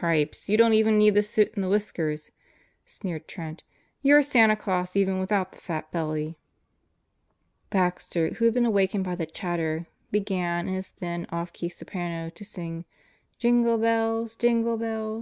"Gripes 0.00 0.48
1 0.48 0.52
You 0.52 0.56
don't 0.56 0.72
even 0.72 0.96
need 0.96 1.12
the 1.14 1.22
suit 1.22 1.52
and 1.54 1.62
the 1.62 1.68
whiskers," 1.68 2.30
sneered 2.86 3.28
Trent. 3.28 3.64
"You're 4.00 4.22
Santa 4.22 4.56
Glaus 4.56 4.96
even 4.96 5.20
without 5.20 5.52
the 5.52 5.58
fat 5.58 5.92
belly." 5.92 6.38
Baxter, 7.68 8.28
who 8.30 8.46
had 8.46 8.54
been 8.54 8.64
awakened 8.64 9.04
by 9.04 9.14
the 9.14 9.26
chatter, 9.26 9.86
began, 10.10 10.68
in 10.68 10.74
his 10.74 10.88
thin, 10.88 11.26
off 11.30 11.52
key 11.52 11.68
soprano, 11.68 12.30
to 12.30 12.44
sing: 12.46 12.86
"Jingle 13.36 13.76
bells, 13.76 14.36
jingle 14.36 14.78
bells. 14.78 15.16